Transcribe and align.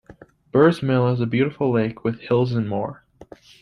Burrs 0.51 0.81
Mill 0.81 1.09
is 1.09 1.21
a 1.21 1.27
beutiful 1.27 1.71
lake 1.71 2.03
with 2.03 2.21
hills 2.21 2.53
and 2.53 2.67
more. 2.67 3.05